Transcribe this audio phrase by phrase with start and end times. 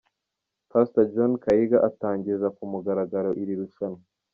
[0.71, 4.01] Pastor John Kaiga atangiza kumugaragaro iri rushanwa.